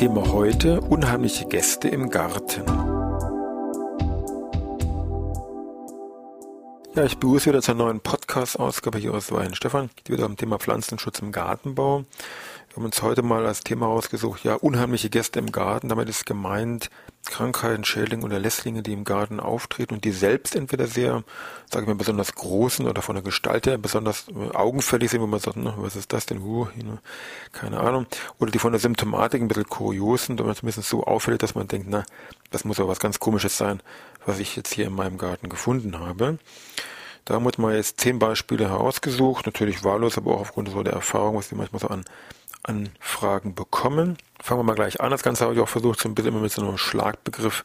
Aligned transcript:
Thema 0.00 0.32
heute 0.32 0.80
unheimliche 0.80 1.44
Gäste 1.44 1.88
im 1.88 2.08
Garten. 2.08 2.64
Ja, 6.94 7.04
ich 7.04 7.18
begrüße 7.18 7.50
wieder 7.50 7.60
zur 7.60 7.74
neuen 7.74 8.00
Podcast-Ausgabe 8.00 8.96
hier 8.96 9.12
aus 9.12 9.30
Wein. 9.30 9.54
Stefan, 9.54 9.90
geht 9.96 10.08
wieder 10.08 10.24
um 10.24 10.38
Thema 10.38 10.58
Pflanzenschutz 10.58 11.18
im 11.18 11.32
Gartenbau. 11.32 12.06
Wir 12.68 12.76
haben 12.76 12.86
uns 12.86 13.02
heute 13.02 13.20
mal 13.20 13.44
als 13.44 13.60
Thema 13.60 13.88
ausgesucht, 13.88 14.42
ja, 14.42 14.54
unheimliche 14.54 15.10
Gäste 15.10 15.38
im 15.38 15.52
Garten. 15.52 15.90
Damit 15.90 16.08
ist 16.08 16.24
gemeint 16.24 16.88
Krankheiten, 17.30 17.84
Schädlinge 17.84 18.24
oder 18.24 18.38
Lässlinge, 18.38 18.82
die 18.82 18.92
im 18.92 19.04
Garten 19.04 19.40
auftreten 19.40 19.94
und 19.94 20.04
die 20.04 20.12
selbst 20.12 20.54
entweder 20.54 20.86
sehr, 20.86 21.24
sage 21.70 21.84
ich 21.84 21.88
mal, 21.88 21.94
besonders 21.94 22.34
großen 22.34 22.86
oder 22.86 23.00
von 23.00 23.14
der 23.14 23.22
Gestalt 23.22 23.66
her 23.66 23.78
besonders 23.78 24.26
äh, 24.28 24.54
augenfällig 24.54 25.10
sind, 25.10 25.20
wo 25.20 25.26
man 25.26 25.40
sagt, 25.40 25.56
na, 25.56 25.74
was 25.78 25.96
ist 25.96 26.12
das 26.12 26.26
denn, 26.26 26.42
huh, 26.42 26.66
keine 27.52 27.80
Ahnung. 27.80 28.06
Oder 28.38 28.50
die 28.50 28.58
von 28.58 28.72
der 28.72 28.80
Symptomatik 28.80 29.40
ein 29.40 29.48
bisschen 29.48 29.68
kurios 29.68 30.26
sind 30.26 30.40
oder 30.40 30.54
zumindest 30.54 30.88
so 30.88 31.04
auffällig, 31.04 31.38
dass 31.38 31.54
man 31.54 31.68
denkt, 31.68 31.86
na, 31.88 32.04
das 32.50 32.64
muss 32.64 32.78
aber 32.80 32.90
was 32.90 33.00
ganz 33.00 33.18
komisches 33.20 33.56
sein, 33.56 33.82
was 34.26 34.38
ich 34.38 34.56
jetzt 34.56 34.74
hier 34.74 34.86
in 34.86 34.94
meinem 34.94 35.16
Garten 35.16 35.48
gefunden 35.48 35.98
habe. 35.98 36.38
Da 37.24 37.34
haben 37.34 37.44
wir 37.44 37.52
mal 37.58 37.76
jetzt 37.76 38.00
zehn 38.00 38.18
Beispiele 38.18 38.68
herausgesucht, 38.68 39.46
natürlich 39.46 39.84
wahllos, 39.84 40.18
aber 40.18 40.34
auch 40.34 40.40
aufgrund 40.40 40.68
so 40.70 40.82
der 40.82 40.94
Erfahrung, 40.94 41.36
was 41.36 41.48
die 41.48 41.54
manchmal 41.54 41.80
so 41.80 41.88
an 41.88 42.04
Anfragen 42.62 43.54
bekommen. 43.54 44.16
Fangen 44.40 44.60
wir 44.60 44.64
mal 44.64 44.74
gleich 44.74 45.00
an. 45.00 45.10
Das 45.10 45.22
Ganze 45.22 45.44
habe 45.44 45.54
ich 45.54 45.60
auch 45.60 45.68
versucht, 45.68 46.00
so 46.00 46.08
ein 46.08 46.14
bisschen 46.14 46.40
mit 46.40 46.52
so 46.52 46.62
einem 46.62 46.78
Schlagbegriff 46.78 47.64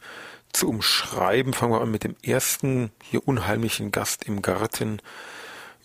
zu 0.52 0.68
umschreiben. 0.68 1.52
Fangen 1.52 1.72
wir 1.72 1.80
an 1.80 1.90
mit 1.90 2.04
dem 2.04 2.16
ersten 2.22 2.90
hier 3.02 3.26
unheimlichen 3.26 3.92
Gast 3.92 4.24
im 4.24 4.42
Garten. 4.42 5.00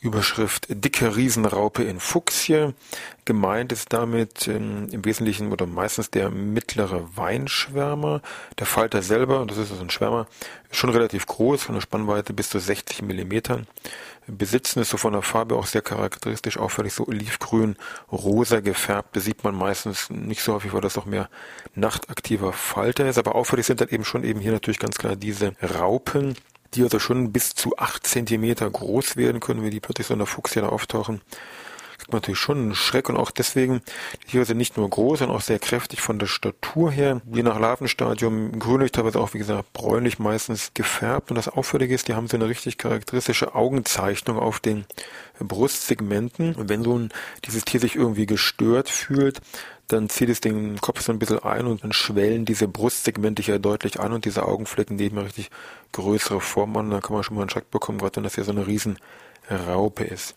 Überschrift 0.02 0.66
Dicke 0.68 1.16
Riesenraupe 1.16 1.84
in 1.84 2.00
Fuchsie. 2.00 2.74
Gemeint 3.24 3.72
ist 3.72 3.94
damit 3.94 4.48
ähm, 4.48 4.90
im 4.92 5.06
Wesentlichen 5.06 5.52
oder 5.52 5.68
meistens 5.68 6.10
der 6.10 6.32
mittlere 6.32 7.08
Weinschwärmer. 7.16 8.24
Der 8.58 8.66
Falter 8.66 9.04
selber, 9.04 9.46
das 9.46 9.58
ist 9.58 9.70
also 9.70 9.84
ein 9.84 9.92
Schwärmer, 9.92 10.26
ist 10.72 10.78
schon 10.78 10.90
relativ 10.90 11.28
groß, 11.28 11.62
von 11.62 11.76
der 11.76 11.82
Spannweite 11.82 12.34
bis 12.34 12.50
zu 12.50 12.58
60 12.58 13.04
Millimetern. 13.04 13.68
Besitzen 14.26 14.80
ist 14.80 14.90
so 14.90 14.98
von 14.98 15.14
der 15.14 15.22
Farbe 15.22 15.56
auch 15.56 15.68
sehr 15.68 15.84
charakteristisch 15.84 16.58
auffällig, 16.58 16.94
so 16.94 17.06
olivgrün, 17.08 17.76
rosa 18.12 18.60
gefärbt. 18.60 19.16
Das 19.16 19.26
sieht 19.26 19.44
man 19.44 19.54
meistens 19.54 20.10
nicht 20.10 20.42
so 20.42 20.54
häufig, 20.54 20.74
weil 20.74 20.82
das 20.82 20.98
auch 20.98 21.06
mehr 21.06 21.30
nachtaktiver 21.76 22.54
Falter 22.54 23.08
ist. 23.08 23.20
Aber 23.20 23.36
auffällig 23.36 23.68
sind 23.68 23.82
dann 23.82 23.90
eben 23.90 24.06
schon 24.06 24.24
eben 24.24 24.40
hier 24.40 24.52
natürlich 24.52 24.80
ganz 24.80 24.98
klar 24.98 25.16
diese 25.16 25.54
Raupen, 25.62 26.36
die 26.74 26.84
also 26.84 27.00
schon 27.00 27.32
bis 27.32 27.54
zu 27.54 27.78
acht 27.78 28.06
Zentimeter 28.08 28.70
groß 28.70 29.18
werden 29.18 29.40
können, 29.40 29.64
wenn 29.64 29.72
die 29.72 29.80
plötzlich 29.80 30.08
so 30.08 30.14
in 30.14 30.20
der 30.20 30.28
Fuchsjäger 30.28 30.72
auftauchen. 30.72 31.22
Kriegt 31.98 32.14
man 32.14 32.22
natürlich 32.22 32.40
schon 32.40 32.58
einen 32.58 32.76
Schreck 32.76 33.10
und 33.10 33.18
auch 33.18 33.30
deswegen, 33.30 33.84
die 34.24 34.32
Tiere 34.32 34.46
sind 34.46 34.58
nicht 34.58 34.76
nur 34.76 34.90
groß, 34.90 35.20
sondern 35.20 35.38
auch 35.38 35.42
sehr 35.42 35.60
kräftig 35.60 36.02
von 36.02 36.18
der 36.18 36.26
Statur 36.26 36.92
her, 36.92 37.22
je 37.32 37.44
nach 37.44 37.60
Larvenstadium 37.60 38.58
grünlich, 38.58 38.92
teilweise 38.92 39.20
auch 39.20 39.36
wie 39.36 39.38
gesagt 39.38 39.72
bräunlich 39.74 40.18
meistens 40.18 40.74
gefärbt. 40.74 41.30
Und 41.30 41.36
das 41.36 41.48
Auffällige 41.48 41.94
ist, 41.94 42.08
die 42.08 42.16
haben 42.16 42.28
so 42.28 42.38
eine 42.38 42.48
richtig 42.50 42.80
charakteristische 42.80 43.54
Augenzeichnung 43.54 44.40
auf 44.40 44.60
den 44.60 44.86
Brustsegmenten. 45.40 46.56
Und 46.56 46.70
wenn 46.70 46.84
so 46.84 46.98
ein, 46.98 47.10
dieses 47.46 47.66
Tier 47.66 47.80
sich 47.80 47.96
irgendwie 47.96 48.26
gestört 48.26 48.90
fühlt, 48.90 49.40
dann 49.92 50.10
zieht 50.10 50.30
es 50.30 50.42
den 50.42 50.80
Kopf 50.80 51.02
so 51.02 51.12
ein 51.12 51.20
bisschen 51.20 51.40
ein 51.40 51.68
und 51.68 51.84
dann 51.84 51.94
schwellen 51.94 52.46
diese 52.46 52.68
Brustsegmente 52.68 53.42
hier 53.42 53.60
deutlich 53.60 54.00
an 54.00 54.14
und 54.14 54.26
diese 54.26 54.46
Augenflecken 54.46 54.96
nehmen 54.96 55.18
richtig 55.18 55.50
größere 55.92 56.42
Form 56.42 56.76
an. 56.78 56.92
Da 56.92 57.02
kann 57.02 57.14
man 57.14 57.24
schon 57.24 57.36
mal 57.36 57.42
einen 57.42 57.50
Schreck 57.50 57.72
bekommen, 57.72 58.00
gerade 58.00 58.18
wenn 58.18 58.24
das 58.24 58.36
hier 58.36 58.44
so 58.44 58.52
eine 58.52 58.68
riesen 58.68 58.98
Raupe 59.50 60.04
ist. 60.04 60.36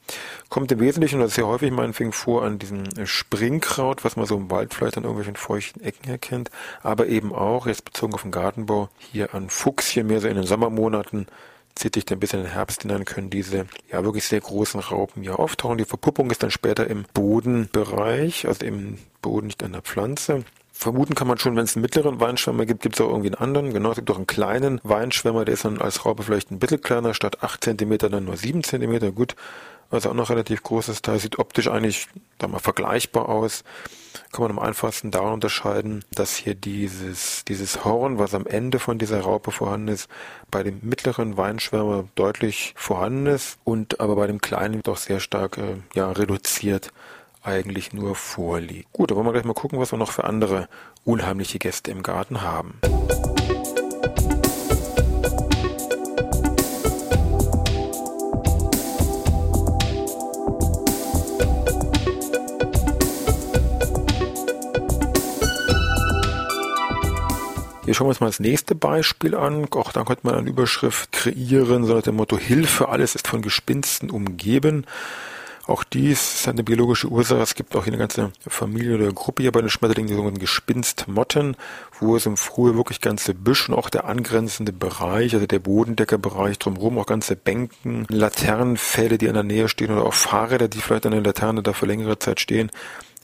Kommt 0.49 0.73
im 0.73 0.81
Wesentlichen, 0.81 1.17
und 1.17 1.23
das 1.23 1.33
ist 1.33 1.37
ja 1.37 1.45
häufig 1.45 1.71
meinetwegen 1.71 2.13
vor, 2.13 2.43
an 2.43 2.59
diesem 2.59 2.85
Springkraut, 3.07 4.05
was 4.05 4.17
man 4.17 4.27
so 4.27 4.37
im 4.37 4.51
Wald 4.51 4.75
vielleicht 4.75 4.97
an 4.97 5.05
irgendwelchen 5.05 5.37
feuchten 5.37 5.83
Ecken 5.83 6.11
erkennt, 6.11 6.51
aber 6.83 7.07
eben 7.07 7.33
auch, 7.33 7.67
jetzt 7.67 7.85
bezogen 7.85 8.15
auf 8.15 8.23
den 8.23 8.33
Gartenbau, 8.33 8.89
hier 8.99 9.35
an 9.35 9.51
Fuchschen, 9.51 10.07
mehr 10.07 10.21
so 10.21 10.29
in 10.29 10.37
den 10.37 10.47
Sommermonaten, 10.47 11.27
zieht 11.75 11.95
sich 11.95 12.05
dann 12.05 12.21
bis 12.21 12.33
in 12.33 12.41
den 12.41 12.53
Herbst 12.53 12.83
hinein, 12.83 13.05
können 13.05 13.31
diese 13.31 13.67
ja 13.91 14.05
wirklich 14.05 14.25
sehr 14.25 14.41
großen 14.41 14.81
Raupen 14.81 15.23
hier 15.23 15.39
auftauchen. 15.39 15.79
Die 15.79 15.85
Verpuppung 15.85 16.31
ist 16.31 16.43
dann 16.43 16.51
später 16.51 16.87
im 16.87 17.05
Bodenbereich, 17.15 18.47
also 18.47 18.65
im 18.65 18.99
Boden, 19.23 19.49
nicht 19.49 19.63
an 19.63 19.73
der 19.73 19.83
Pflanze. 19.83 20.45
Vermuten 20.77 21.15
kann 21.15 21.29
man 21.29 21.39
schon, 21.39 21.55
wenn 21.57 21.65
es 21.65 21.77
einen 21.77 21.83
mittleren 21.83 22.21
Weinschwärmer 22.21 22.67
gibt, 22.67 22.83
gibt 22.83 22.97
es 22.97 23.01
auch 23.01 23.09
irgendwie 23.09 23.29
einen 23.29 23.41
anderen. 23.41 23.73
Genau, 23.73 23.91
es 23.91 23.97
gibt 23.97 24.11
auch 24.11 24.17
einen 24.17 24.27
kleinen 24.27 24.81
Weinschwärmer, 24.83 25.45
der 25.45 25.55
ist 25.55 25.65
dann 25.65 25.81
als 25.81 26.05
Raupe 26.05 26.25
vielleicht 26.25 26.51
ein 26.51 26.59
bisschen 26.59 26.81
kleiner, 26.81 27.15
statt 27.15 27.43
8 27.43 27.65
cm 27.65 27.99
dann 27.99 28.25
nur 28.25 28.37
7 28.37 28.65
cm. 28.65 29.15
Gut, 29.15 29.37
also 29.95 30.11
auch 30.11 30.15
noch 30.15 30.31
relativ 30.31 30.63
großes 30.63 31.03
Teil, 31.03 31.19
sieht 31.19 31.39
optisch 31.39 31.69
eigentlich 31.69 32.09
da 32.39 32.49
mal 32.49 32.59
vergleichbar 32.59 33.29
aus. 33.29 33.65
Kann 34.33 34.43
man 34.43 34.51
am 34.53 34.59
einfachsten 34.59 35.11
daran 35.11 35.35
unterscheiden, 35.35 36.05
dass 36.13 36.37
hier 36.37 36.55
dieses, 36.55 37.45
dieses 37.45 37.85
Horn, 37.85 38.19
was 38.19 38.35
am 38.35 38.47
Ende 38.47 38.79
von 38.79 38.99
dieser 38.99 39.21
Raupe 39.21 39.51
vorhanden 39.51 39.89
ist, 39.89 40.09
bei 40.51 40.63
dem 40.63 40.81
mittleren 40.83 41.37
Weinschwärmer 41.37 42.05
deutlich 42.15 42.75
vorhanden 42.77 43.27
ist 43.27 43.59
und 43.65 44.01
aber 44.01 44.17
bei 44.17 44.27
dem 44.27 44.41
kleinen 44.41 44.83
doch 44.83 44.97
sehr 44.97 45.21
stark 45.21 45.59
äh, 45.59 45.77
ja, 45.95 46.11
reduziert 46.11 46.93
eigentlich 47.43 47.93
nur 47.93 48.15
vorliegt. 48.15 48.93
Gut, 48.93 49.11
dann 49.11 49.17
wollen 49.17 49.27
wir 49.27 49.33
gleich 49.33 49.45
mal 49.45 49.55
gucken, 49.55 49.79
was 49.79 49.93
wir 49.93 49.99
noch 49.99 50.11
für 50.11 50.25
andere 50.25 50.69
unheimliche 51.05 51.59
Gäste 51.59 51.91
im 51.91 52.03
Garten 52.03 52.43
haben. 52.43 52.81
Hier 67.85 67.93
schauen 67.93 68.07
wir 68.07 68.11
uns 68.11 68.21
mal 68.21 68.29
das 68.29 68.41
nächste 68.41 68.75
Beispiel 68.75 69.35
an. 69.35 69.67
Auch 69.73 69.93
da 69.93 70.05
könnte 70.05 70.27
man 70.27 70.37
eine 70.37 70.49
Überschrift 70.49 71.13
kreieren, 71.13 71.85
so 71.85 71.95
nach 71.95 72.03
dem 72.03 72.17
Motto 72.17 72.39
Hilfe, 72.39 72.89
alles 72.89 73.15
ist 73.15 73.29
von 73.29 73.43
Gespinsten 73.43 74.09
umgeben. 74.09 74.87
Auch 75.67 75.85
dies 75.85 76.35
ist 76.41 76.49
eine 76.49 76.65
biologische 76.65 77.09
Ursache. 77.09 77.41
Es 77.41 77.55
gibt 77.55 77.77
auch 77.77 77.85
hier 77.85 77.93
eine 77.93 78.01
ganze 78.01 78.33
Familie 78.47 78.95
oder 78.95 79.13
Gruppe 79.13 79.43
hier 79.43 79.53
bei 79.53 79.61
den 79.61 79.69
Schmetterlingen, 79.69 80.09
die 80.09 80.15
sogenannten 80.15 80.41
Gespinstmotten, 80.41 81.57
wo 82.01 82.17
es 82.17 82.25
im 82.25 82.39
Frühjahr 82.39 82.77
wirklich 82.77 83.03
ganze 83.03 83.35
Büsch 83.35 83.69
und 83.69 83.75
auch 83.75 83.91
der 83.91 84.07
angrenzende 84.07 84.73
Bereich, 84.73 85.35
also 85.35 85.47
der 85.47 85.59
Bodendeckerbereich 85.59 86.59
drumherum, 86.59 86.99
auch 86.99 87.07
ganze 87.07 87.37
Bänken, 87.37 88.07
Laternenfälle, 88.09 89.19
die 89.19 89.27
in 89.27 89.35
der 89.35 89.43
Nähe 89.43 89.69
stehen 89.69 89.91
oder 89.91 90.05
auch 90.05 90.15
Fahrräder, 90.15 90.69
die 90.69 90.79
vielleicht 90.81 91.05
an 91.05 91.13
der 91.13 91.23
Laterne 91.23 91.63
da 91.63 91.75
für 91.75 91.87
längere 91.87 92.19
Zeit 92.19 92.41
stehen, 92.41 92.71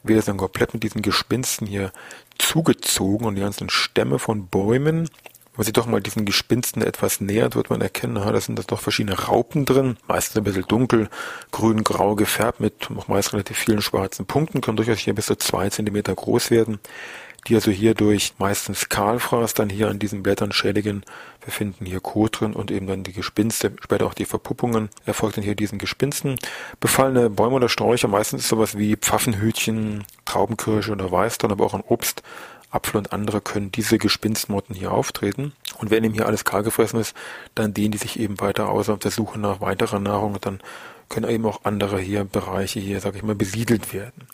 wird 0.03 0.19
es 0.19 0.25
dann 0.27 0.37
komplett 0.37 0.75
mit 0.75 0.83
diesen 0.83 1.03
Gespinsten 1.03 1.67
hier 1.67 1.93
zugezogen 2.39 3.27
und 3.27 3.35
die 3.35 3.43
ganzen 3.43 3.71
Stämme 3.71 4.19
von 4.19 4.47
Bäumen. 4.47 5.09
Wenn 5.53 5.57
man 5.57 5.65
sich 5.65 5.73
doch 5.73 5.87
mal 5.87 6.01
diesen 6.01 6.25
Gespinsten 6.25 6.81
etwas 6.81 7.21
nähert, 7.21 7.57
wird 7.57 7.71
man 7.71 7.81
erkennen, 7.81 8.17
aha, 8.17 8.33
da 8.33 8.41
sind 8.41 8.59
das 8.59 8.67
doch 8.67 8.81
verschiedene 8.81 9.19
Raupen 9.19 9.67
drin, 9.67 9.97
meistens 10.07 10.37
ein 10.37 10.45
bisschen 10.45 10.65
dunkel, 10.69 11.09
grün, 11.51 11.85
grau 11.85 12.15
gefärbt 12.15 12.61
mit 12.61 12.89
noch 12.89 13.09
meist 13.09 13.33
relativ 13.33 13.59
vielen 13.59 13.83
schwarzen 13.83 14.27
Punkten, 14.27 14.61
können 14.61 14.77
durchaus 14.77 14.99
hier 14.99 15.15
bis 15.15 15.27
zu 15.27 15.37
zwei 15.37 15.69
Zentimeter 15.69 16.15
groß 16.15 16.51
werden, 16.51 16.79
die 17.47 17.55
also 17.55 17.71
hier 17.71 17.95
durch 17.95 18.35
meistens 18.39 18.89
Kahlfraß 18.89 19.55
dann 19.55 19.71
hier 19.71 19.89
an 19.89 19.99
diesen 19.99 20.23
Blättern 20.23 20.53
schädigen. 20.53 21.05
Wir 21.43 21.53
finden 21.53 21.87
hier 21.87 22.01
Kot 22.01 22.41
drin 22.41 22.53
und 22.53 22.71
eben 22.71 22.87
dann 22.87 23.03
die 23.03 23.13
Gespinste, 23.13 23.73
später 23.81 24.07
auch 24.07 24.15
die 24.15 24.25
Verpuppungen 24.25 24.91
erfolgt 25.07 25.37
dann 25.37 25.45
hier 25.45 25.55
diesen 25.55 25.79
Gespinsten. 25.79 26.37
Befallene 26.81 27.31
Bäume 27.31 27.57
oder 27.57 27.69
Sträucher, 27.69 28.09
meistens 28.09 28.49
sowas 28.49 28.77
wie 28.77 28.97
Pfaffenhütchen, 28.97 30.05
Traubenkirsche 30.25 30.93
oder 30.93 31.11
Weißdorn, 31.11 31.53
aber 31.53 31.65
auch 31.65 31.75
ein 31.75 31.85
Obst, 31.87 32.23
Apfel 32.71 32.99
und 32.99 33.13
andere 33.13 33.41
können 33.41 33.73
diese 33.73 33.99
Gespinstmotten 33.99 34.75
hier 34.75 34.93
auftreten. 34.93 35.53
Und 35.79 35.91
wenn 35.91 36.05
eben 36.05 36.15
hier 36.15 36.27
alles 36.27 36.45
kahl 36.45 36.63
gefressen 36.63 37.01
ist, 37.01 37.17
dann 37.55 37.75
dehnen 37.75 37.91
die 37.93 37.99
sich 37.99 38.19
eben 38.19 38.41
weiter 38.41 38.69
aus 38.69 38.89
auf 38.89 39.01
der 39.01 39.11
Suche 39.11 39.39
nach 39.41 39.61
weiterer 39.61 39.99
Nahrung 39.99 40.35
und 40.35 40.47
dann 40.47 40.61
können 41.09 41.29
eben 41.29 41.45
auch 41.47 41.65
andere 41.65 41.99
hier 41.99 42.25
Bereiche 42.25 42.79
hier, 42.79 43.01
sage 43.01 43.17
ich 43.19 43.25
mal, 43.25 43.35
besiedelt 43.35 43.93
werden. 43.93 44.29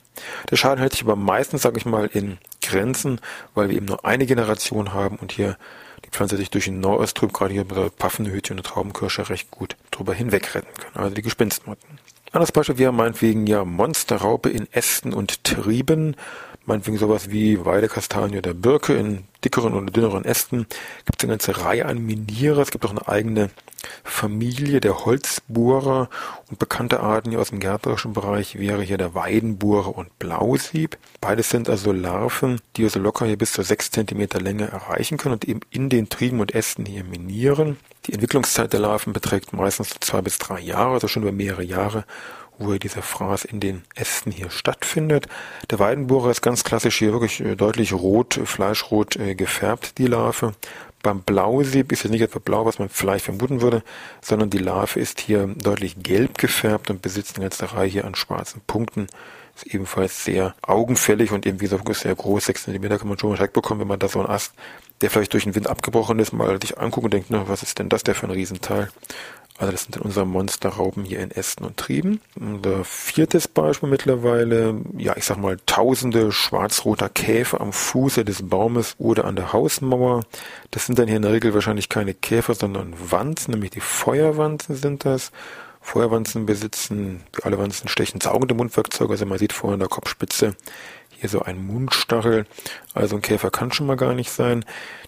Der 0.51 0.57
Schaden 0.57 0.79
hält 0.79 0.93
sich 0.93 1.03
aber 1.03 1.17
meistens, 1.17 1.63
sage 1.63 1.79
ich 1.79 1.87
mal, 1.87 2.07
in 2.07 2.39
Grenzen, 2.63 3.21
weil 3.55 3.69
wir 3.69 3.77
eben 3.77 3.87
nur 3.87 4.05
eine 4.05 4.27
Generation 4.27 4.93
haben 4.93 5.17
und 5.17 5.33
hier 5.33 5.57
die 6.05 6.11
Pflanze 6.11 6.37
sich 6.37 6.51
durch 6.51 6.67
den 6.67 6.81
Nordostrüb, 6.81 7.33
gerade 7.33 7.53
hier 7.53 7.65
bei 7.65 7.75
der 7.75 7.91
Pfaffenhütchen 7.91 8.59
und 8.59 8.65
Traubenkirsche, 8.65 9.29
recht 9.29 9.51
gut 9.51 9.77
drüber 9.91 10.15
hinweg 10.15 10.55
retten 10.55 10.75
können. 10.75 10.97
Also 11.05 11.15
die 11.15 11.23
Gespinstmotten. 11.23 11.99
Anderes 12.33 12.53
Beispiel 12.53 12.79
wäre 12.79 12.93
meinetwegen 12.93 13.47
ja 13.47 13.65
Monsterraupe 13.65 14.51
in 14.51 14.71
Ästen 14.73 15.15
und 15.15 15.45
Trieben 15.45 16.17
meinetwegen 16.67 16.99
sowas 16.99 17.31
wie 17.31 17.65
Weidekastanie 17.65 18.39
oder 18.39 18.55
Birke 18.55 18.95
in 18.95 19.25
dickeren 19.45 19.75
oder 19.75 19.91
dünneren 19.91 20.25
Ästen. 20.25 20.67
Gibt 21.05 21.19
es 21.19 21.25
eine 21.25 21.33
ganze 21.33 21.65
Reihe 21.65 21.87
an 21.87 22.05
Minierer. 22.05 22.63
Es 22.63 22.71
gibt 22.71 22.85
auch 22.85 22.91
eine 22.91 23.09
eigene 23.09 23.51
Familie 24.03 24.81
der 24.81 25.05
Holzbohrer 25.05 26.09
und 26.51 26.59
bekannte 26.59 27.01
Arten 27.01 27.31
hier 27.31 27.41
aus 27.41 27.51
dem 27.51 27.61
gärtnerischen 27.61 28.13
Bereich 28.13 28.59
wäre 28.59 28.83
hier 28.83 28.99
der 28.99 29.15
Weidenbohrer 29.15 29.97
und 29.97 30.19
Blausieb. 30.19 30.99
Beides 31.21 31.51
sind 31.51 31.69
also 31.69 31.93
Larven, 31.93 32.61
die 32.77 32.85
also 32.85 32.99
locker 32.99 33.27
hier 33.27 33.39
bis 33.39 33.53
zu 33.53 33.63
sechs 33.63 33.91
Zentimeter 33.91 34.41
Länge 34.41 34.69
erreichen 34.69 35.19
können 35.19 35.35
und 35.35 35.45
eben 35.45 35.61
in 35.71 35.89
den 35.89 36.09
Trieben 36.09 36.41
und 36.41 36.55
Ästen 36.55 36.85
hier 36.87 37.05
minieren. 37.05 37.79
Die 38.07 38.13
Entwicklungszeit 38.13 38.73
der 38.73 38.81
Larven 38.81 39.13
beträgt 39.13 39.53
meistens 39.53 39.95
zwei 40.01 40.23
bis 40.23 40.39
drei 40.39 40.61
Jahre, 40.61 40.95
also 40.95 41.09
schon 41.09 41.23
über 41.23 41.33
mehrere 41.33 41.65
Jahre 41.65 42.05
hier 42.59 42.79
dieser 42.79 43.03
Fraß 43.03 43.45
in 43.45 43.61
den 43.61 43.83
Ästen 43.95 44.33
hier 44.33 44.51
stattfindet. 44.51 45.27
Der 45.71 45.79
Weidenbohrer 45.79 46.31
ist 46.31 46.43
ganz 46.43 46.65
klassisch 46.65 46.99
hier 46.99 47.13
wirklich 47.13 47.41
äh, 47.41 47.57
deutlich 47.57 47.93
rot, 47.93 48.41
fleischrot 48.45 49.17
äh, 49.17 49.35
gefärbt, 49.35 49.99
die 49.99 50.07
Larve. 50.07 50.53
Beim 51.03 51.23
Blausieb 51.23 51.93
ist 51.93 52.05
es 52.05 52.11
nicht 52.11 52.23
etwa 52.23 52.41
blau, 52.41 52.67
was 52.67 52.79
man 52.79 52.89
vielleicht 52.89 53.27
vermuten 53.27 53.61
würde, 53.61 53.83
sondern 54.21 54.51
die 54.51 54.59
Larve 54.59 54.99
ist 54.99 55.21
hier 55.21 55.47
deutlich 55.47 56.03
gelb 56.03 56.39
gefärbt 56.39 56.91
und 56.91 57.03
besitzt 57.03 57.37
eine 57.37 57.45
ganze 57.45 57.73
Reihe 57.73 57.89
hier 57.89 58.05
an 58.07 58.15
schwarzen 58.15 58.61
Punkten. 58.67 59.07
Ist 59.55 59.67
ebenfalls 59.67 60.25
sehr 60.25 60.55
augenfällig 60.63 61.31
und 61.31 61.47
eben 61.47 61.61
wie 61.61 61.65
gesagt 61.67 61.95
sehr 61.95 62.15
groß, 62.15 62.47
6 62.47 62.65
cm 62.65 62.99
kann 62.99 63.09
man 63.09 63.19
schon 63.19 63.31
mal 63.31 63.37
Schreck 63.37 63.53
bekommen, 63.53 63.81
wenn 63.81 63.89
man 63.89 63.99
da 63.99 64.09
so 64.09 64.19
einen 64.19 64.29
Ast, 64.29 64.53
der 65.01 65.11
vielleicht 65.11 65.33
durch 65.33 65.45
den 65.45 65.55
Wind 65.55 65.69
abgebrochen 65.69 66.19
ist, 66.19 66.33
mal 66.33 66.61
sich 66.61 66.77
anguckt 66.77 67.05
und 67.05 67.15
denkt, 67.15 67.29
na, 67.31 67.49
was 67.49 67.63
ist 67.63 67.79
denn 67.79 67.89
das 67.89 68.03
der 68.03 68.15
für 68.15 68.27
ein 68.27 68.33
Riesenteil? 68.33 68.91
Also 69.59 69.73
das 69.73 69.85
sind 69.85 69.97
dann 69.97 70.03
unsere 70.03 70.27
Monsterrauben 70.27 71.05
hier 71.05 71.21
in 71.21 71.31
Ästen 71.31 71.65
und 71.65 71.79
Trieben. 71.79 72.21
Unser 72.39 72.85
viertes 72.85 73.49
Beispiel 73.49 73.89
mittlerweile, 73.89 74.81
ja 74.99 75.17
ich 75.17 75.25
sag 75.25 75.39
mal 75.39 75.57
tausende 75.65 76.31
schwarz-roter 76.31 77.09
Käfer 77.09 77.61
am 77.61 77.73
Fuße 77.73 78.25
des 78.25 78.49
Baumes 78.49 78.95
oder 78.99 79.25
an 79.25 79.37
der 79.37 79.53
Hausmauer. 79.53 80.25
Das 80.73 80.87
sind 80.87 80.99
dann 80.99 81.07
hier 81.09 81.17
in 81.17 81.23
der 81.23 81.33
Regel 81.33 81.55
wahrscheinlich 81.55 81.89
keine 81.89 82.13
Käfer, 82.13 82.55
sondern 82.55 82.95
Wanzen, 82.99 83.53
nämlich 83.53 83.71
die 83.71 83.81
Feuerwanzen 83.81 84.77
sind 84.77 85.05
das. 85.05 85.33
Feuerwanzen 85.81 86.47
besitzen, 86.47 87.23
wie 87.33 87.45
alle 87.45 87.59
Wanzen 87.59 87.89
stechen 87.89 88.21
saugende 88.21 88.55
Mundwerkzeuge, 88.55 89.13
also 89.13 89.25
man 89.25 89.39
sieht 89.39 89.53
vorher 89.53 89.75
in 89.75 89.81
der 89.81 89.89
Kopfspitze 89.89 90.57
hier 91.21 91.29
so 91.29 91.43
ein 91.43 91.65
Mundstachel. 91.67 92.47
Also 92.95 93.17
ein 93.17 93.23
Käfer 93.23 93.51
kann 93.51 93.73
schon 93.73 93.87
mal 93.87 93.97
gar 93.97 94.15
nicht 94.15 94.31
sein. 94.31 94.65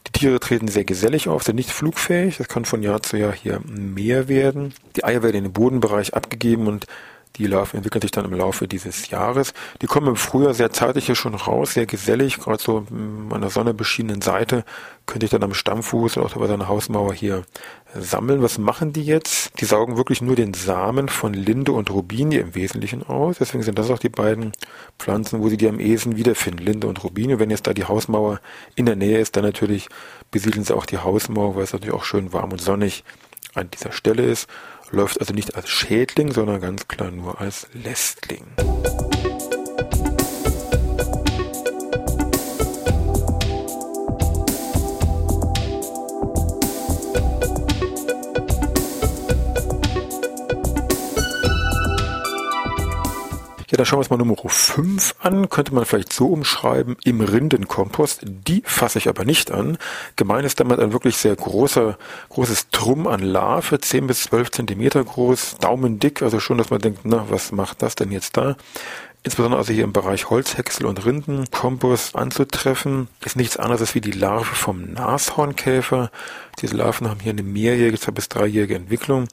Die 0.06 0.12
Tiere 0.12 0.40
treten 0.40 0.69
sehr 0.69 0.84
gesellig 0.84 1.28
auf, 1.28 1.43
sind 1.43 1.56
nicht 1.56 1.70
flugfähig. 1.70 2.38
Das 2.38 2.49
kann 2.49 2.64
von 2.64 2.82
Jahr 2.82 3.02
zu 3.02 3.16
Jahr 3.16 3.32
hier 3.32 3.60
mehr 3.64 4.28
werden. 4.28 4.75
Die 4.96 5.05
Eier 5.05 5.22
werden 5.22 5.37
in 5.37 5.44
den 5.44 5.52
Bodenbereich 5.52 6.14
abgegeben 6.14 6.66
und 6.66 6.87
die 7.36 7.46
Larven 7.46 7.78
entwickeln 7.78 8.02
sich 8.02 8.10
dann 8.10 8.25
im 8.25 8.32
Laufe 8.32 8.66
dieses 8.66 9.10
Jahres. 9.10 9.54
Die 9.80 9.86
kommen 9.86 10.08
im 10.08 10.16
Frühjahr 10.16 10.54
sehr 10.54 10.70
zeitig 10.70 11.06
hier 11.06 11.14
schon 11.14 11.34
raus, 11.34 11.75
sehr 11.75 11.86
gesellig, 11.86 12.38
gerade 12.38 12.62
so 12.62 12.86
an 13.30 13.40
der 13.40 13.50
Sonne 13.50 13.75
beschienenen 13.75 14.22
Seite, 14.22 14.64
könnte 15.06 15.26
ich 15.26 15.30
dann 15.30 15.42
am 15.42 15.54
Stammfuß 15.54 16.16
oder 16.16 16.26
auch 16.26 16.34
bei 16.34 16.46
seiner 16.46 16.69
Hausmauer 16.69 17.14
hier 17.14 17.44
sammeln. 17.94 18.42
Was 18.42 18.58
machen 18.58 18.92
die 18.92 19.04
jetzt? 19.04 19.60
Die 19.60 19.64
saugen 19.64 19.96
wirklich 19.96 20.20
nur 20.20 20.36
den 20.36 20.52
Samen 20.52 21.08
von 21.08 21.32
Linde 21.32 21.72
und 21.72 21.90
Rubinie 21.90 22.40
im 22.40 22.54
Wesentlichen 22.54 23.02
aus. 23.02 23.38
Deswegen 23.38 23.62
sind 23.62 23.78
das 23.78 23.90
auch 23.90 23.98
die 23.98 24.10
beiden 24.10 24.52
Pflanzen, 24.98 25.40
wo 25.40 25.48
sie 25.48 25.56
die 25.56 25.69
am 25.69 25.80
ehesten 25.80 26.16
wiederfinden. 26.16 26.64
Linde 26.64 26.86
und 26.86 27.02
Rubinie. 27.04 27.38
Wenn 27.38 27.50
jetzt 27.50 27.66
da 27.66 27.72
die 27.72 27.84
Hausmauer 27.84 28.40
in 28.75 28.86
der 28.86 28.96
Nähe 28.96 29.19
ist, 29.19 29.36
dann 29.36 29.44
natürlich 29.44 29.88
besiedeln 30.30 30.64
sie 30.64 30.76
auch 30.76 30.86
die 30.86 30.98
Hausmauer, 30.98 31.56
weil 31.56 31.64
es 31.64 31.72
natürlich 31.72 31.94
auch 31.94 32.04
schön 32.04 32.32
warm 32.32 32.52
und 32.52 32.60
sonnig 32.60 33.04
an 33.54 33.70
dieser 33.70 33.92
Stelle 33.92 34.25
ist 34.25 34.48
läuft 34.90 35.20
also 35.20 35.32
nicht 35.35 35.55
als 35.55 35.69
Schädling, 35.69 36.32
sondern 36.32 36.61
ganz 36.61 36.88
klar 36.88 37.11
nur 37.11 37.40
als 37.40 37.69
Lästling. 37.73 38.46
Dann 53.78 53.86
schauen 53.86 53.98
wir 53.98 54.00
uns 54.00 54.10
mal 54.10 54.16
Nummer 54.16 54.34
5 54.44 55.14
an. 55.20 55.48
Könnte 55.50 55.72
man 55.72 55.84
vielleicht 55.84 56.12
so 56.12 56.26
umschreiben, 56.26 56.96
im 57.04 57.20
Rindenkompost. 57.20 58.22
Die 58.25 58.64
fasse 58.66 58.98
ich 58.98 59.08
aber 59.08 59.25
nicht 59.25 59.52
an. 59.52 59.78
Gemein 60.16 60.44
ist 60.44 60.58
damit 60.58 60.80
ein 60.80 60.92
wirklich 60.92 61.16
sehr 61.16 61.36
großer, 61.36 61.96
großes 62.28 62.70
Drum 62.70 63.06
an 63.06 63.20
Larve, 63.20 63.78
10 63.78 64.08
bis 64.08 64.25
12 64.25 64.50
Zentimeter 64.50 65.04
groß, 65.04 65.58
daumendick, 65.60 66.22
also 66.22 66.40
schon, 66.40 66.58
dass 66.58 66.70
man 66.70 66.80
denkt, 66.80 67.02
na, 67.04 67.26
was 67.28 67.52
macht 67.52 67.82
das 67.82 67.94
denn 67.94 68.10
jetzt 68.10 68.36
da? 68.36 68.56
Insbesondere 69.28 69.58
also 69.58 69.75
hier 69.75 69.84
im 69.84 69.92
Bereich 69.92 70.30
Holzhäcksel 70.30 70.86
und 70.86 71.04
Rindenkompost 71.04 72.16
anzutreffen, 72.16 73.08
ist 73.26 73.36
nichts 73.36 73.58
anderes 73.58 73.94
wie 73.94 74.00
die 74.00 74.12
Larve 74.12 74.54
vom 74.54 74.94
Nashornkäfer. 74.94 76.10
Diese 76.62 76.75
Larven 76.75 77.10
haben 77.10 77.20
hier 77.20 77.32
eine 77.32 77.42
mehrjährige, 77.42 78.00
zwei 78.00 78.12
bis 78.12 78.30
dreijährige 78.30 78.75
Entwicklung, 78.75 79.28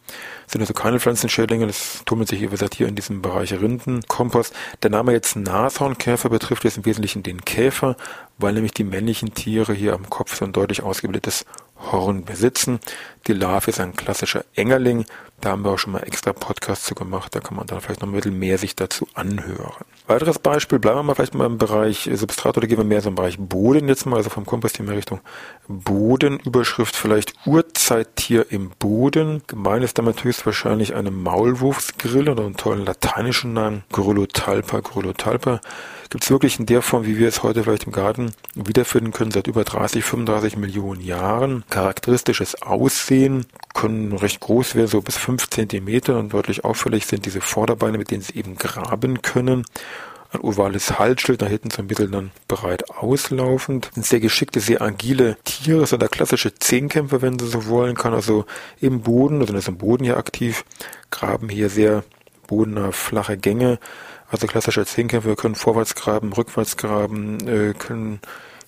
sind 0.48 0.60
also 0.60 0.74
keine 0.74 1.00
Pflanzenschädlinge, 1.00 1.66
das 1.66 2.02
tummelt 2.06 2.28
sich, 2.28 2.42
wie 2.42 2.48
gesagt, 2.48 2.76
hier 2.76 2.90
in 2.90 2.96
diesem 2.96 3.22
Bereich 3.22 3.54
Rindenkompost. 3.54 4.54
Der 4.84 4.90
Name 4.90 5.14
jetzt 5.14 5.38
Nashornkäfer 5.38 6.28
betrifft 6.28 6.66
jetzt 6.66 6.76
im 6.76 6.86
Wesentlichen 6.86 7.24
den 7.24 7.46
Käfer, 7.46 7.96
weil 8.38 8.52
nämlich 8.52 8.74
die 8.74 8.84
männlichen 8.84 9.34
Tiere 9.34 9.74
hier 9.74 9.94
am 9.94 10.10
Kopf 10.10 10.36
so 10.36 10.44
ein 10.44 10.52
deutlich 10.52 10.84
ausgebildetes 10.84 11.46
Horn 11.92 12.26
besitzen. 12.26 12.80
Die 13.28 13.34
Larve 13.34 13.72
ist 13.72 13.80
ein 13.80 13.96
klassischer 13.96 14.44
Engerling. 14.56 15.06
Da 15.42 15.52
haben 15.52 15.64
wir 15.64 15.72
auch 15.72 15.78
schon 15.78 15.94
mal 15.94 16.00
extra 16.00 16.34
Podcasts 16.34 16.86
zu 16.86 16.96
gemacht. 16.96 17.36
Da 17.36 17.40
kann 17.40 17.56
man 17.58 17.68
dann 17.68 17.82
vielleicht 17.82 18.02
noch 18.02 18.08
ein 18.08 18.14
bisschen 18.14 18.40
mehr 18.40 18.58
sich 18.58 18.76
dazu 18.76 19.08
anhören. 19.14 19.86
Weiteres 20.08 20.40
Beispiel, 20.40 20.80
bleiben 20.80 21.00
wir 21.00 21.04
mal 21.04 21.16
vielleicht 21.16 21.36
mal 21.36 21.46
im 21.46 21.58
Bereich 21.58 22.10
Substrat 22.14 22.58
oder 22.58 22.68
gehen 22.68 22.78
wir 22.78 22.86
mehr 22.86 23.02
so 23.02 23.10
im 23.10 23.16
Bereich 23.16 23.38
Boden 23.38 23.88
jetzt 23.88 24.06
mal, 24.06 24.18
also 24.18 24.30
vom 24.30 24.46
Kompost 24.46 24.80
in 24.80 24.90
Richtung 24.90 25.20
Boden. 25.68 26.40
Überschrift 26.40 26.96
vielleicht 26.96 27.34
Urzeittier 27.46 28.52
im 28.52 28.72
Boden. 28.80 29.44
Gemein 29.48 29.84
ist 29.84 29.98
damit 29.98 30.24
höchstwahrscheinlich 30.24 30.96
eine 30.96 31.12
Maulwurfsgrille 31.12 32.32
oder 32.32 32.46
einen 32.46 32.58
tollen 32.58 32.86
lateinischen 32.86 33.54
Namen. 33.54 33.84
Gryllotalpa, 33.92 34.80
Gryllotalpa 34.80 35.60
gibt 36.10 36.24
es 36.24 36.30
wirklich 36.30 36.60
in 36.60 36.66
der 36.66 36.82
Form, 36.82 37.06
wie 37.06 37.18
wir 37.18 37.28
es 37.28 37.44
heute 37.44 37.64
vielleicht 37.64 37.86
im 37.86 37.92
Garten 37.92 38.32
wiederfinden 38.54 39.12
können, 39.12 39.32
seit 39.32 39.48
über 39.48 39.64
30, 39.64 40.04
35 40.04 40.58
Millionen 40.58 41.02
Jahren. 41.02 41.64
Charakteristisches 41.70 42.62
Aussehen 42.62 43.46
können 43.74 44.14
recht 44.14 44.40
groß 44.40 44.76
werden, 44.76 44.88
so 44.88 45.02
bis 45.02 45.18
5 45.18 45.50
Zentimeter. 45.50 46.18
Und 46.20 46.34
deutlich 46.34 46.64
auffällig 46.64 47.06
sind 47.06 47.26
diese 47.26 47.42
Vorderbeine, 47.42 47.98
mit 47.98 48.12
denen 48.12 48.22
sie 48.22 48.36
eben 48.36 48.56
graben 48.56 49.22
können. 49.22 49.66
Ein 50.32 50.42
ovales 50.42 51.00
Halsschild, 51.00 51.42
nach 51.42 51.48
hinten 51.48 51.72
so 51.72 51.82
ein 51.82 51.88
bisschen 51.88 52.12
dann 52.12 52.32
breit 52.48 52.90
auslaufend. 52.90 53.92
Ein 53.96 54.04
sehr 54.04 54.20
geschickte, 54.20 54.60
sehr 54.60 54.82
agile 54.82 55.38
Tiere, 55.46 55.86
sind 55.86 56.02
da 56.02 56.08
klassische 56.08 56.54
Zehnkämpfer, 56.54 57.22
wenn 57.22 57.40
sie 57.40 57.48
so 57.48 57.68
wollen, 57.68 57.96
kann 57.96 58.14
also 58.14 58.46
im 58.82 59.02
Boden, 59.02 59.40
also 59.40 59.56
ist 59.56 59.68
im 59.68 59.78
Boden 59.78 60.04
hier 60.04 60.18
aktiv, 60.18 60.66
graben 61.10 61.48
hier 61.48 61.70
sehr 61.70 62.04
bodennah 62.48 62.92
flache 62.92 63.38
Gänge, 63.38 63.80
also 64.36 64.48
klassischer 64.48 64.86
Zehnkämpfer 64.86 65.38
können 65.38 65.56
vorwärts 65.56 65.96
graben, 65.96 66.34
rückwärts 66.34 66.76
graben, 66.76 67.48
äh, 67.48 67.74
können 67.74 68.20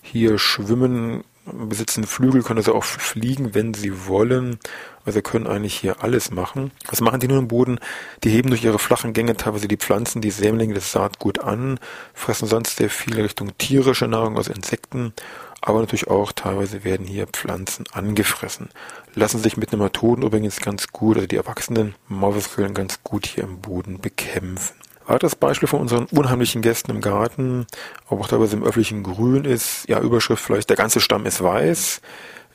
hier 0.01 0.39
schwimmen, 0.39 1.25
besitzen 1.45 2.05
Flügel, 2.05 2.41
können 2.41 2.59
also 2.59 2.73
auch 2.73 2.85
fliegen, 2.85 3.53
wenn 3.53 3.73
sie 3.73 4.07
wollen. 4.07 4.59
Also 5.03 5.21
können 5.21 5.47
eigentlich 5.47 5.75
hier 5.75 6.03
alles 6.03 6.31
machen. 6.31 6.71
Was 6.89 7.01
machen 7.01 7.19
die 7.19 7.27
nun 7.27 7.39
im 7.39 7.47
Boden? 7.49 7.79
Die 8.23 8.29
heben 8.29 8.49
durch 8.49 8.63
ihre 8.63 8.79
flachen 8.79 9.11
Gänge 9.11 9.35
teilweise 9.35 9.67
die 9.67 9.77
Pflanzen, 9.77 10.21
die 10.21 10.31
Sämlinge 10.31 10.73
des 10.73 10.91
Saatgut 10.91 11.39
an, 11.39 11.79
fressen 12.13 12.47
sonst 12.47 12.77
sehr 12.77 12.89
viel 12.89 13.19
Richtung 13.21 13.57
tierische 13.57 14.07
Nahrung, 14.07 14.37
also 14.37 14.53
Insekten, 14.53 15.13
aber 15.61 15.79
natürlich 15.79 16.07
auch 16.07 16.31
teilweise 16.31 16.83
werden 16.83 17.05
hier 17.05 17.27
Pflanzen 17.27 17.85
angefressen. 17.91 18.69
Lassen 19.15 19.39
sich 19.39 19.57
mit 19.57 19.71
einem 19.71 19.81
Methoden 19.81 20.23
übrigens 20.23 20.59
ganz 20.59 20.87
gut, 20.93 21.17
also 21.17 21.27
die 21.27 21.37
erwachsenen 21.37 21.95
Maulwurfsgrillen 22.07 22.73
ganz 22.73 23.03
gut 23.03 23.25
hier 23.25 23.45
im 23.45 23.59
Boden 23.59 23.99
bekämpfen. 23.99 24.75
Weiteres 25.07 25.37
Beispiel 25.37 25.69
von 25.69 25.79
unseren 25.79 26.05
unheimlichen 26.05 26.61
Gästen 26.61 26.91
im 26.91 26.99
Garten, 26.99 27.65
aber 28.09 28.21
auch 28.21 28.27
teilweise 28.27 28.57
im 28.57 28.63
öffentlichen 28.63 29.03
Grün 29.03 29.45
ist, 29.45 29.87
ja, 29.87 30.01
Überschrift 30.01 30.43
vielleicht, 30.43 30.69
der 30.69 30.75
ganze 30.75 30.99
Stamm 30.99 31.25
ist 31.25 31.41
weiß. 31.41 32.01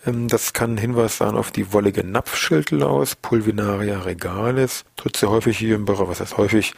Ähm, 0.06 0.28
das 0.28 0.52
kann 0.52 0.74
ein 0.74 0.78
Hinweis 0.78 1.16
sein 1.16 1.34
auf 1.34 1.50
die 1.50 1.72
wollige 1.72 2.04
Napfschildlaus, 2.04 3.16
Pulvinaria 3.16 4.00
regalis. 4.00 4.84
Tritt 4.96 5.16
sehr 5.16 5.30
häufig 5.30 5.56
hier 5.56 5.76
im 5.76 5.86
Bereich, 5.86 6.08
was 6.08 6.20
heißt 6.20 6.36
häufig, 6.36 6.74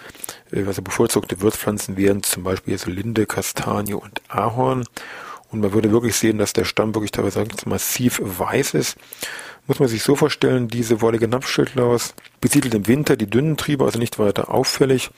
also 0.54 0.80
bevorzugte 0.80 1.40
Wirtspflanzen 1.40 1.96
wären 1.96 2.22
zum 2.22 2.44
Beispiel 2.44 2.78
so 2.78 2.90
Linde, 2.90 3.26
Kastanie 3.26 3.94
und 3.94 4.22
Ahorn. 4.28 4.84
Und 5.50 5.60
man 5.60 5.72
würde 5.72 5.90
wirklich 5.90 6.14
sehen, 6.14 6.38
dass 6.38 6.52
der 6.52 6.64
Stamm 6.64 6.94
wirklich 6.94 7.12
teilweise 7.12 7.44
massiv 7.66 8.20
weiß 8.22 8.74
ist. 8.74 8.96
Muss 9.66 9.80
man 9.80 9.88
sich 9.88 10.02
so 10.02 10.14
vorstellen, 10.14 10.68
diese 10.68 11.00
wollige 11.00 11.26
Napfschildlaus 11.26 12.14
besiedelt 12.40 12.74
im 12.74 12.86
Winter 12.86 13.16
die 13.16 13.30
dünnen 13.30 13.56
Triebe, 13.56 13.84
also 13.84 13.98
nicht 13.98 14.18
weiter 14.18 14.52
auffällig 14.52 15.10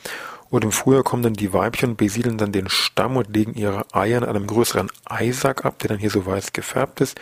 und 0.50 0.64
im 0.64 0.72
Frühjahr 0.72 1.02
kommen 1.02 1.22
dann 1.22 1.34
die 1.34 1.52
Weibchen, 1.52 1.96
besiedeln 1.96 2.38
dann 2.38 2.52
den 2.52 2.68
Stamm 2.68 3.16
und 3.16 3.34
legen 3.34 3.54
ihre 3.54 3.84
Eier 3.92 4.18
in 4.18 4.24
einem 4.24 4.46
größeren 4.46 4.90
Eisack 5.04 5.64
ab, 5.64 5.78
der 5.80 5.88
dann 5.88 5.98
hier 5.98 6.10
so 6.10 6.26
weiß 6.26 6.52
gefärbt 6.52 7.00
ist. 7.00 7.18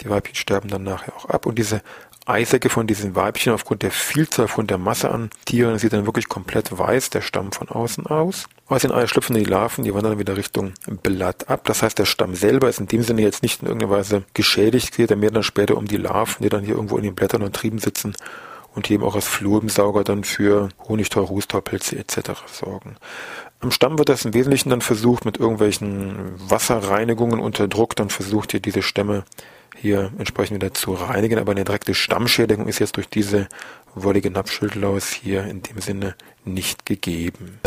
Die 0.00 0.08
Weibchen 0.08 0.34
sterben 0.34 0.68
dann 0.68 0.84
nachher 0.84 1.14
auch 1.16 1.26
ab 1.26 1.46
und 1.46 1.58
diese 1.58 1.82
Eisecke 2.24 2.68
von 2.68 2.86
diesen 2.86 3.16
Weibchen 3.16 3.52
aufgrund 3.52 3.82
der 3.82 3.90
Vielzahl, 3.90 4.44
aufgrund 4.44 4.70
der 4.70 4.78
Masse 4.78 5.10
an 5.10 5.30
Tieren 5.44 5.78
sieht 5.78 5.92
dann 5.92 6.06
wirklich 6.06 6.28
komplett 6.28 6.76
weiß, 6.76 7.10
der 7.10 7.20
Stamm 7.20 7.50
von 7.50 7.68
außen 7.68 8.06
aus. 8.06 8.46
Aus 8.68 8.82
den 8.82 8.92
Eier 8.92 9.08
schlüpfen 9.08 9.34
die 9.34 9.44
Larven, 9.44 9.82
die 9.82 9.92
wandern 9.92 10.12
dann 10.12 10.18
wieder 10.20 10.36
Richtung 10.36 10.72
Blatt 11.02 11.48
ab. 11.50 11.64
Das 11.64 11.82
heißt, 11.82 11.98
der 11.98 12.04
Stamm 12.04 12.36
selber 12.36 12.68
ist 12.68 12.78
in 12.78 12.86
dem 12.86 13.02
Sinne 13.02 13.22
jetzt 13.22 13.42
nicht 13.42 13.60
in 13.60 13.66
irgendeiner 13.66 13.92
Weise 13.92 14.22
geschädigt, 14.34 14.90
es 14.92 14.96
geht 14.96 15.10
dann 15.10 15.18
mehr 15.18 15.32
dann 15.32 15.42
später 15.42 15.76
um 15.76 15.86
die 15.86 15.96
Larven, 15.96 16.42
die 16.42 16.48
dann 16.48 16.64
hier 16.64 16.76
irgendwo 16.76 16.96
in 16.96 17.02
den 17.02 17.16
Blättern 17.16 17.42
und 17.42 17.56
Trieben 17.56 17.78
sitzen 17.78 18.14
und 18.74 18.90
eben 18.90 19.02
auch 19.04 19.14
als 19.14 19.28
Flurbensauger 19.28 20.04
dann 20.04 20.24
für 20.24 20.68
Honigtau, 20.88 21.22
Rußtaupilze 21.22 21.98
etc. 21.98 22.30
sorgen. 22.46 22.96
Am 23.60 23.70
Stamm 23.70 23.98
wird 23.98 24.08
das 24.08 24.24
im 24.24 24.34
Wesentlichen 24.34 24.70
dann 24.70 24.80
versucht, 24.80 25.24
mit 25.24 25.38
irgendwelchen 25.38 26.32
Wasserreinigungen 26.36 27.38
unter 27.38 27.68
Druck 27.68 27.94
dann 27.96 28.10
versucht 28.10 28.50
hier 28.50 28.60
diese 28.60 28.82
Stämme 28.82 29.24
hier 29.76 30.12
entsprechend 30.18 30.56
wieder 30.56 30.74
zu 30.74 30.92
reinigen, 30.94 31.38
aber 31.38 31.52
eine 31.52 31.64
direkte 31.64 31.94
Stammschädigung 31.94 32.68
ist 32.68 32.78
jetzt 32.78 32.96
durch 32.96 33.08
diese 33.08 33.48
wollige 33.94 34.30
Nappschildlaus 34.30 35.10
hier 35.10 35.44
in 35.44 35.62
dem 35.62 35.80
Sinne 35.80 36.14
nicht 36.44 36.86
gegeben. 36.86 37.60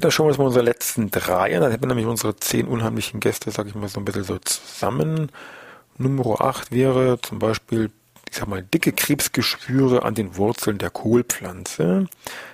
Ja, 0.00 0.04
dann 0.04 0.12
schauen 0.12 0.24
wir 0.24 0.28
uns 0.28 0.38
mal 0.38 0.46
unsere 0.46 0.64
letzten 0.64 1.10
drei 1.10 1.54
an. 1.54 1.60
Dann 1.60 1.72
hätten 1.72 1.82
wir 1.82 1.88
nämlich 1.88 2.06
unsere 2.06 2.34
zehn 2.34 2.66
unheimlichen 2.68 3.20
Gäste, 3.20 3.50
sag 3.50 3.66
ich 3.66 3.74
mal, 3.74 3.86
so 3.86 4.00
ein 4.00 4.06
bisschen 4.06 4.24
so 4.24 4.38
zusammen. 4.38 5.30
Nummer 5.98 6.40
8 6.40 6.72
wäre 6.72 7.20
zum 7.20 7.38
Beispiel, 7.38 7.90
ich 8.30 8.38
sag 8.38 8.48
mal, 8.48 8.62
dicke 8.62 8.92
Krebsgeschwüre 8.92 10.02
an 10.02 10.14
den 10.14 10.38
Wurzeln 10.38 10.78
der 10.78 10.88
Kohlpflanze. 10.88 12.06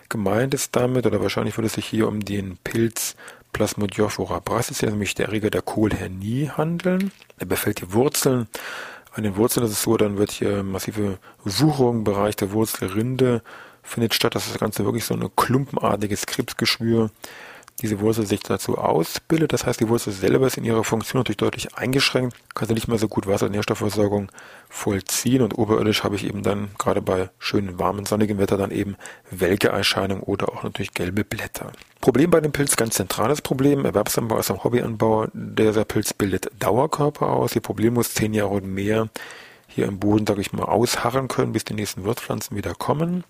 Gemeint 0.09 0.55
ist 0.55 0.75
damit, 0.75 1.07
oder 1.07 1.23
wahrscheinlich 1.23 1.57
würde 1.57 1.69
es 1.69 1.75
sich 1.75 1.87
hier 1.87 2.09
um 2.09 2.25
den 2.25 2.57
Pilz 2.65 3.15
Plasmodiophora 3.53 4.41
brassis, 4.41 4.83
nämlich 4.83 5.15
der 5.15 5.27
Erreger 5.27 5.51
der 5.51 5.63
Kohlhernie 5.63 6.51
handeln. 6.51 7.13
Er 7.39 7.47
befällt 7.47 7.81
die 7.81 7.93
Wurzeln. 7.93 8.49
An 9.13 9.23
den 9.23 9.37
Wurzeln 9.37 9.65
ist 9.65 9.71
es 9.71 9.83
so, 9.83 9.97
dann 9.97 10.19
wird 10.19 10.33
hier 10.33 10.65
massive 10.65 11.19
Wucherung 11.45 11.99
im 11.99 12.05
Bereich 12.05 12.35
der 12.35 12.51
Wurzelrinde 12.51 13.41
findet 13.87 14.15
statt, 14.15 14.35
dass 14.35 14.49
das 14.51 14.59
Ganze 14.59 14.85
wirklich 14.85 15.05
so 15.05 15.15
ein 15.15 15.31
klumpenartiges 15.37 16.27
Krebsgeschwür 16.27 17.11
diese 17.83 18.01
Wurzel 18.01 18.27
sich 18.27 18.41
dazu 18.41 18.79
ausbildet. 18.79 19.53
Das 19.53 19.67
heißt, 19.67 19.81
die 19.81 19.89
Wurzel 19.89 20.13
selber 20.13 20.47
ist 20.47 20.57
in 20.57 20.65
ihrer 20.65 20.85
Funktion 20.85 21.21
natürlich 21.21 21.37
deutlich 21.37 21.77
eingeschränkt, 21.77 22.37
kann 22.55 22.69
sie 22.69 22.75
nicht 22.75 22.89
mehr 22.89 22.99
so 22.99 23.09
gut 23.09 23.27
Wasser- 23.27 23.47
und 23.47 23.53
Nährstoffversorgung 23.53 24.31
vollziehen 24.69 25.43
und 25.43 25.59
oberirdisch 25.59 26.03
habe 26.03 26.17
ich 26.17 26.25
eben 26.25 26.43
dann 26.43 26.71
gerade 26.79 27.03
bei 27.03 27.29
schönen, 27.39 27.79
warmen, 27.79 28.07
sonnigen 28.07 28.39
Wetter 28.39 28.57
dann 28.57 28.71
eben 28.71 28.97
welke 29.31 29.69
Erscheinung 29.69 30.21
oder 30.21 30.49
auch 30.49 30.63
natürlich 30.63 30.95
gelbe 30.95 31.25
Blätter. 31.25 31.71
Problem 32.01 32.31
bei 32.31 32.41
dem 32.41 32.53
Pilz, 32.53 32.77
ganz 32.77 32.95
zentrales 32.95 33.43
Problem, 33.43 33.85
Erwerbsanbau 33.85 34.37
als 34.37 34.51
auch 34.51 34.65
Hobbyanbau, 34.65 35.27
dieser 35.35 35.85
Pilz 35.85 36.13
bildet 36.13 36.51
Dauerkörper 36.59 37.29
aus, 37.29 37.53
die 37.53 37.61
Problem 37.61 37.95
muss 37.95 38.15
zehn 38.15 38.33
Jahre 38.33 38.55
und 38.55 38.73
mehr 38.73 39.09
hier 39.77 39.87
im 39.87 40.01
Boden, 40.01 40.27
sage 40.27 40.41
ich 40.41 40.53
mal, 40.53 40.65
ausharren 40.65 41.29
können, 41.29 41.53
bis 41.53 41.65
die 41.65 41.75
nächsten 41.75 42.05
Wirtspflanzen 42.05 42.57
wieder 42.57 42.75
kommen. 42.75 43.25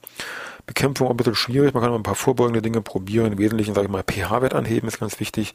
Bekämpfung 0.65 1.11
ein 1.11 1.17
bisschen 1.17 1.35
schwierig, 1.35 1.75
man 1.75 1.83
kann 1.83 1.91
mal 1.91 1.99
ein 1.99 2.05
paar 2.05 2.15
vorbeugende 2.15 2.62
Dinge 2.62 2.81
probieren. 2.81 3.33
Im 3.33 3.38
Wesentlichen, 3.38 3.75
sage 3.75 3.87
ich 3.87 3.93
mal, 3.93 4.05
pH-Wert 4.05 4.55
anheben 4.55 4.88
ist 4.88 5.00
ganz 5.00 5.19
wichtig. 5.21 5.55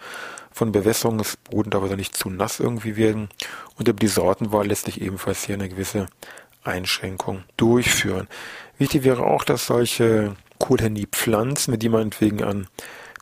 Von 0.52 0.74
Bewässerung 0.74 1.18
des 1.18 1.38
Boden 1.38 1.70
darf 1.70 1.82
also 1.84 1.96
nicht 1.96 2.16
zu 2.16 2.30
nass 2.30 2.60
irgendwie 2.60 2.98
werden. 2.98 3.30
Und 3.78 3.88
über 3.88 4.00
die 4.00 4.08
Sortenwahl 4.08 4.68
lässt 4.68 4.86
sich 4.86 5.02
ebenfalls 5.02 5.46
hier 5.46 5.56
eine 5.56 5.70
gewisse 5.70 6.08
Einschränkung 6.64 7.44
durchführen. 7.56 8.28
Wichtig 8.78 9.04
wäre 9.04 9.24
auch, 9.24 9.46
dass 9.46 9.68
solche 9.68 10.36
Kohlhernie-Pflanzen, 10.60 11.72
mit 11.72 11.84
die 11.84 11.90
meinetwegen 11.90 12.44
an 12.44 12.68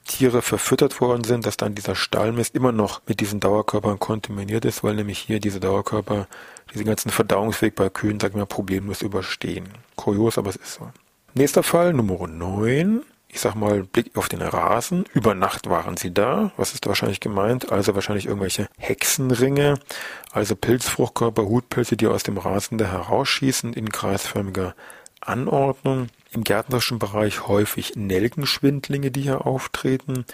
Tiere 0.10 0.42
verfüttert 0.42 1.00
worden 1.00 1.24
sind, 1.24 1.46
dass 1.46 1.56
dann 1.56 1.76
dieser 1.76 1.96
Stallmist 1.96 2.56
immer 2.56 2.72
noch 2.72 3.02
mit 3.06 3.20
diesen 3.20 3.40
Dauerkörpern 3.40 4.00
kontaminiert 4.00 4.66
ist, 4.66 4.84
weil 4.84 4.96
nämlich 4.96 5.20
hier 5.20 5.40
diese 5.40 5.60
Dauerkörper 5.60 6.28
diesen 6.74 6.86
ganzen 6.86 7.12
Verdauungsweg 7.12 7.76
bei 7.76 7.90
Kühen, 7.90 8.20
sag 8.20 8.32
ich 8.32 8.36
mal, 8.36 8.46
problemlos 8.46 9.02
überstehen. 9.02 9.70
Kurios, 9.96 10.38
aber 10.38 10.50
es 10.50 10.56
ist 10.56 10.74
so. 10.74 10.90
Nächster 11.36 11.64
Fall, 11.64 11.94
Nummer 11.94 12.28
9. 12.28 13.04
Ich 13.28 13.40
sag 13.40 13.54
mal, 13.54 13.84
Blick 13.84 14.18
auf 14.18 14.28
den 14.28 14.42
Rasen. 14.42 15.06
Über 15.14 15.36
Nacht 15.36 15.70
waren 15.70 15.96
sie 15.96 16.12
da. 16.12 16.52
Was 16.58 16.74
ist 16.74 16.88
wahrscheinlich 16.88 17.20
gemeint? 17.20 17.72
Also 17.72 17.94
wahrscheinlich 17.94 18.26
irgendwelche 18.26 18.68
Hexenringe, 18.78 19.76
also 20.32 20.56
Pilzfruchtkörper, 20.56 21.46
Hutpilze, 21.46 21.96
die 21.96 22.08
aus 22.08 22.24
dem 22.24 22.40
Rasen 22.40 22.80
da 22.80 22.86
herausschießen 22.86 23.74
in 23.74 23.92
kreisförmiger 23.92 24.74
Anordnung. 25.22 26.08
Im 26.32 26.44
gärtnerischen 26.44 27.00
Bereich 27.00 27.48
häufig 27.48 27.96
Nelkenschwindlinge, 27.96 29.10
die 29.10 29.22
hier 29.22 29.48
auftreten. 29.48 30.26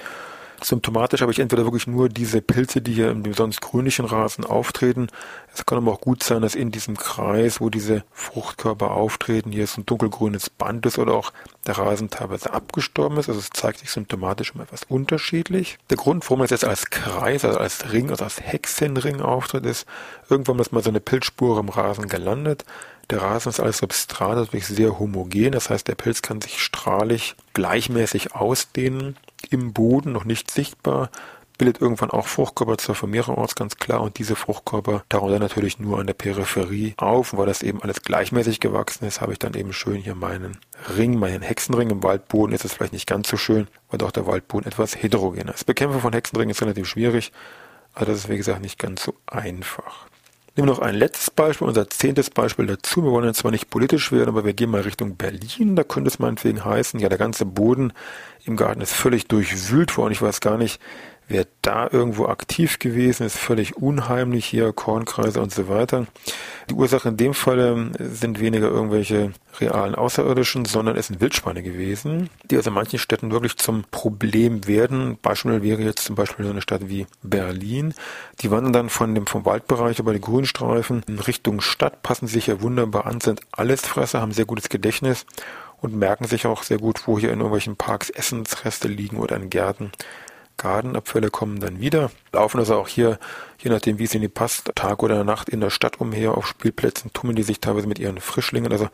Symptomatisch 0.62 1.22
habe 1.22 1.32
ich 1.32 1.40
entweder 1.40 1.66
wirklich 1.66 1.86
nur 1.86 2.10
diese 2.10 2.42
Pilze, 2.42 2.82
die 2.82 2.94
hier 2.94 3.12
im 3.12 3.34
sonst 3.34 3.62
grünlichen 3.62 4.06
Rasen 4.06 4.46
auftreten. 4.46 5.08
Es 5.54 5.66
kann 5.66 5.78
aber 5.78 5.92
auch 5.92 6.02
gut 6.02 6.24
sein, 6.24 6.42
dass 6.42 6.56
in 6.56 6.72
diesem 6.72 6.98
Kreis, 6.98 7.60
wo 7.60 7.70
diese 7.70 8.04
Fruchtkörper 8.12 8.92
auftreten, 8.92 9.52
hier 9.52 9.68
so 9.68 9.82
ein 9.82 9.86
dunkelgrünes 9.86 10.50
Band 10.50 10.86
ist 10.86 10.98
oder 10.98 11.14
auch 11.14 11.34
der 11.68 11.78
Rasen 11.78 12.10
teilweise 12.10 12.54
abgestorben 12.54 13.18
ist. 13.18 13.28
Also 13.28 13.40
es 13.40 13.50
zeigt 13.50 13.80
sich 13.80 13.92
symptomatisch 13.92 14.54
immer 14.54 14.64
etwas 14.64 14.84
unterschiedlich. 14.84 15.78
Der 15.90 15.98
Grund, 15.98 16.24
warum 16.30 16.42
es 16.42 16.52
jetzt 16.52 16.66
als 16.66 16.90
Kreis, 16.90 17.46
also 17.46 17.60
als 17.60 17.92
Ring, 17.92 18.10
also 18.10 18.24
als 18.24 18.42
Hexenring 18.42 19.22
auftritt, 19.22 19.66
ist, 19.66 19.86
irgendwann 20.30 20.60
ist 20.60 20.72
mal 20.72 20.84
so 20.84 20.90
eine 20.90 21.00
Pilzspur 21.00 21.60
im 21.60 21.70
Rasen 21.70 22.08
gelandet. 22.08 22.66
Der 23.10 23.22
Rasen 23.22 23.50
ist 23.50 23.60
als 23.60 23.78
Substrat 23.78 24.36
natürlich 24.36 24.66
sehr 24.66 24.98
homogen, 24.98 25.52
das 25.52 25.70
heißt, 25.70 25.88
der 25.88 25.96
Pilz 25.96 26.22
kann 26.22 26.42
sich 26.42 26.62
strahlig 26.62 27.36
gleichmäßig 27.54 28.34
ausdehnen 28.34 29.16
im 29.50 29.74
Boden, 29.74 30.12
noch 30.12 30.26
nicht 30.26 30.50
sichtbar, 30.50 31.12
bildet 31.58 31.82
irgendwann 31.82 32.12
auch 32.12 32.28
Fruchtkörper 32.28 32.78
zur 32.78 32.96
Vermehrung 32.96 33.36
aus, 33.38 33.56
ganz 33.56 33.78
klar, 33.78 34.02
und 34.02 34.18
diese 34.18 34.36
Fruchtkörper 34.36 35.04
tauchen 35.10 35.32
dann 35.32 35.42
natürlich 35.42 35.80
nur 35.80 36.00
an 36.00 36.08
der 36.08 36.14
Peripherie 36.14 36.96
auf, 36.98 37.34
und 37.34 37.40
weil 37.40 37.46
das 37.46 37.64
eben 37.64 37.82
alles 37.82 38.02
gleichmäßig 38.02 38.60
gewachsen 38.60 39.06
ist, 39.06 39.22
habe 39.22 39.34
ich 39.34 39.40
dann 39.40 39.54
eben 39.54 39.72
schön 39.72 39.98
hier 39.98 40.16
meinen 40.16 40.58
Ring, 40.98 41.18
meinen 41.18 41.42
Hexenring. 41.42 41.90
Im 41.90 42.04
Waldboden 42.04 42.54
ist 42.54 42.66
es 42.66 42.74
vielleicht 42.74 42.94
nicht 42.94 43.08
ganz 43.08 43.30
so 43.30 43.38
schön, 43.38 43.68
weil 43.90 44.00
doch 44.00 44.12
der 44.12 44.28
Waldboden 44.28 44.68
etwas 44.68 45.02
heterogener 45.02 45.54
ist. 45.54 45.66
Bekämpfen 45.66 46.02
von 46.02 46.14
Hexenringen 46.14 46.52
ist 46.52 46.62
relativ 46.62 46.88
schwierig, 46.88 47.32
aber 47.94 48.08
das 48.08 48.18
ist 48.18 48.30
wie 48.30 48.38
gesagt 48.38 48.62
nicht 48.62 48.80
ganz 48.80 49.04
so 49.04 49.14
einfach. 49.28 50.08
Nehmen 50.56 50.70
wir 50.70 50.74
noch 50.74 50.80
ein 50.80 50.96
letztes 50.96 51.32
Beispiel, 51.32 51.68
unser 51.68 51.90
zehntes 51.90 52.30
Beispiel 52.30 52.66
dazu. 52.66 53.04
Wir 53.04 53.12
wollen 53.12 53.26
jetzt 53.26 53.40
zwar 53.40 53.52
nicht 53.52 53.70
politisch 53.70 54.14
werden, 54.14 54.30
aber 54.30 54.46
wir 54.46 54.54
gehen 54.54 54.70
mal 54.70 54.82
Richtung 54.82 55.18
Berlin. 55.18 55.76
Da 55.76 55.84
könnte 55.84 56.08
es 56.08 56.18
meinetwegen 56.18 56.64
heißen, 56.64 56.98
ja, 57.02 57.10
der 57.10 57.18
ganze 57.18 57.46
Boden 57.46 57.92
im 58.46 58.56
Garten 58.56 58.80
ist 58.80 58.94
völlig 58.94 59.28
durchwühlt 59.28 59.98
worden. 59.98 60.14
Ich 60.14 60.22
weiß 60.22 60.40
gar 60.40 60.58
nicht, 60.58 60.80
wer 61.28 61.48
da 61.62 61.90
irgendwo 61.92 62.28
aktiv 62.28 62.80
gewesen 62.80 63.26
ist, 63.26 63.38
völlig 63.38 63.78
unheimlich 63.78 64.46
hier, 64.46 64.74
Kornkreise 64.74 65.42
und 65.42 65.52
so 65.52 65.68
weiter. 65.68 66.06
Die 66.70 66.74
Ursache 66.74 67.10
in 67.10 67.18
dem 67.18 67.34
Falle 67.34 67.92
sind 68.00 68.40
weniger 68.40 68.68
irgendwelche 68.68 69.32
realen 69.60 69.96
Außerirdischen, 69.96 70.66
sondern 70.66 70.98
es 70.98 71.08
sind 71.08 71.22
Wildschweine 71.22 71.64
gewesen, 71.64 72.30
die 72.50 72.58
also 72.58 72.70
in 72.70 72.76
manchen 72.76 73.00
Städten 73.00 73.32
wirklich 73.32 73.58
zum 73.58 73.84
Problem 73.90 74.68
werden. 74.68 75.18
Beispiel 75.22 75.62
wäre 75.62 75.82
jetzt 75.82 76.06
zum 76.06 76.16
Beispiel 76.16 76.46
so 76.46 76.52
eine 76.52 76.62
Stadt 76.62 76.90
wie 76.90 77.08
Berlin. 77.24 77.94
Die 78.42 78.52
wandern 78.52 78.74
dann 78.74 78.90
von 78.90 79.16
dem, 79.16 79.26
vom 79.28 79.46
Waldbereich 79.46 80.00
über 80.00 80.14
die 80.14 80.22
Grünstreifen 80.22 81.04
in 81.08 81.20
Richtung 81.20 81.62
Stadt, 81.62 82.04
passen 82.04 82.28
sich 82.28 82.48
ja 82.48 82.62
wunderbar 82.62 83.06
an, 83.06 83.22
sind 83.22 83.42
Allesfresser, 83.52 84.22
haben 84.22 84.32
sehr 84.32 84.46
gutes 84.46 84.70
Gedächtnis 84.70 85.26
und 85.82 85.96
merken 85.96 86.26
sich 86.26 86.46
auch 86.46 86.64
sehr 86.64 86.80
gut, 86.80 87.08
wo 87.08 87.20
hier 87.20 87.32
in 87.32 87.40
irgendwelchen 87.40 87.76
Parks 87.76 88.10
Essensreste 88.10 88.88
liegen 88.88 89.18
oder 89.18 89.36
in 89.36 89.50
Gärten. 89.50 89.92
Gartenabfälle 90.58 91.30
kommen 91.30 91.60
dann 91.60 91.80
wieder, 91.80 92.12
laufen 92.32 92.60
also 92.60 92.76
auch 92.76 92.88
hier, 92.88 93.20
je 93.60 93.70
nachdem 93.70 94.00
wie 94.00 94.06
es 94.06 94.16
ihnen 94.16 94.32
passt, 94.32 94.72
Tag 94.76 95.04
oder 95.04 95.24
Nacht 95.24 95.50
in 95.50 95.62
der 95.62 95.70
Stadt 95.70 96.00
umher, 96.00 96.38
auf 96.38 96.48
Spielplätzen 96.48 97.12
tummeln 97.14 97.36
die 97.36 97.44
sich 97.44 97.60
teilweise 97.60 97.88
mit 97.88 98.00
ihren 98.00 98.20
Frischlingen, 98.20 98.72
also 98.72 98.90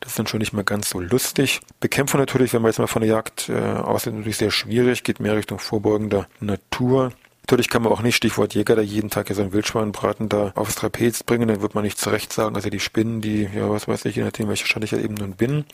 das 0.00 0.12
ist 0.12 0.18
dann 0.18 0.26
schon 0.26 0.40
nicht 0.40 0.52
mehr 0.52 0.64
ganz 0.64 0.90
so 0.90 0.98
lustig. 0.98 1.60
Bekämpfung 1.78 2.18
natürlich, 2.18 2.52
wenn 2.52 2.62
wir 2.62 2.68
jetzt 2.68 2.78
mal 2.78 2.88
von 2.88 3.02
der 3.02 3.10
Jagd 3.10 3.48
äh, 3.48 3.52
aussehen, 3.54 4.16
natürlich 4.16 4.36
sehr 4.36 4.50
schwierig, 4.50 5.04
geht 5.04 5.20
mehr 5.20 5.36
Richtung 5.36 5.60
vorbeugender 5.60 6.26
Natur. 6.40 7.12
Natürlich 7.42 7.68
kann 7.68 7.82
man 7.82 7.92
auch 7.92 8.02
nicht, 8.02 8.14
Stichwort 8.14 8.54
Jäger, 8.54 8.76
da 8.76 8.82
jeden 8.82 9.10
Tag 9.10 9.28
ja 9.28 9.34
so 9.34 9.42
einen 9.42 9.52
Wildschweinbraten 9.52 10.28
da 10.28 10.52
aufs 10.54 10.76
Trapez 10.76 11.24
bringen, 11.24 11.48
dann 11.48 11.60
wird 11.60 11.74
man 11.74 11.82
nicht 11.82 11.98
zurecht 11.98 12.32
sagen, 12.32 12.54
also 12.54 12.70
die 12.70 12.78
Spinnen, 12.78 13.20
die, 13.20 13.48
ja, 13.52 13.68
was 13.68 13.88
weiß 13.88 14.04
ich, 14.04 14.16
je 14.16 14.22
nachdem, 14.22 14.48
welche 14.48 14.66
Stadt 14.66 14.84
ich 14.84 14.92
ja 14.92 14.98
eben 14.98 15.14
nun 15.14 15.32
bin. 15.32 15.64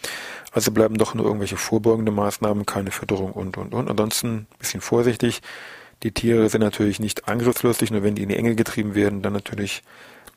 Also 0.53 0.73
bleiben 0.73 0.97
doch 0.97 1.15
nur 1.15 1.27
irgendwelche 1.27 1.59
vorbeugende 1.59 2.11
Maßnahmen, 2.11 2.65
keine 2.65 2.91
Fütterung 2.91 3.33
und, 3.33 3.59
und, 3.59 3.75
und. 3.75 3.91
Ansonsten 3.91 4.47
bisschen 4.59 4.81
vorsichtig. 4.81 5.43
Die 6.03 6.13
Tiere 6.13 6.49
sind 6.49 6.63
natürlich 6.63 7.01
nicht 7.01 7.29
angriffslustig, 7.29 7.91
nur 7.91 8.03
wenn 8.03 8.15
die 8.15 8.23
in 8.23 8.31
die 8.31 8.37
Enge 8.37 8.55
getrieben 8.55 8.95
werden, 8.95 9.21
dann 9.21 9.35
natürlich 9.35 9.83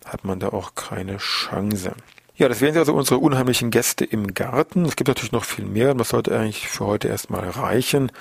hat 0.03 0.25
man 0.25 0.39
da 0.39 0.49
auch 0.49 0.75
keine 0.75 1.17
Chance. 1.17 1.93
Ja, 2.35 2.49
das 2.49 2.59
wären 2.59 2.75
also 2.77 2.93
unsere 2.93 3.19
unheimlichen 3.19 3.69
Gäste 3.69 4.03
im 4.03 4.33
Garten. 4.33 4.85
Es 4.85 4.95
gibt 4.95 5.07
natürlich 5.07 5.31
noch 5.31 5.45
viel 5.45 5.65
mehr, 5.65 5.93
das 5.93 6.09
sollte 6.09 6.37
eigentlich 6.37 6.67
für 6.67 6.87
heute 6.87 7.07
erstmal 7.07 7.47
reichen. 7.47 8.11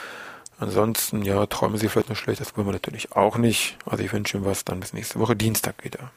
Ansonsten, 0.60 1.22
ja, 1.22 1.46
träumen 1.46 1.78
Sie 1.78 1.88
vielleicht 1.88 2.10
noch 2.10 2.16
schlecht, 2.16 2.38
das 2.42 2.54
wollen 2.54 2.66
wir 2.66 2.72
natürlich 2.72 3.12
auch 3.12 3.38
nicht. 3.38 3.78
Also 3.86 4.04
ich 4.04 4.12
wünsche 4.12 4.36
Ihnen 4.36 4.44
was, 4.44 4.62
dann 4.62 4.80
bis 4.80 4.92
nächste 4.92 5.18
Woche 5.18 5.34
Dienstag 5.34 5.82
wieder. 5.82 6.10